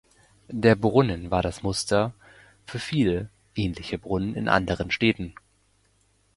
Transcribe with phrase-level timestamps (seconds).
[0.49, 2.11] Der Brunnen war das Muster
[2.65, 5.35] für viele ähnliche Brunnen in anderen Städten.